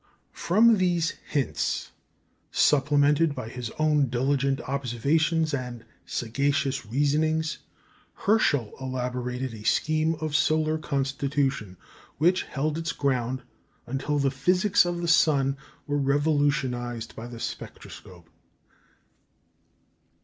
[0.33, 1.91] From these hints,
[2.49, 7.59] supplemented by his own diligent observations and sagacious reasonings,
[8.25, 11.77] Herschel elaborated a scheme of solar constitution
[12.17, 13.43] which held its ground
[13.85, 18.27] until the physics of the sun were revolutionised by the spectroscope.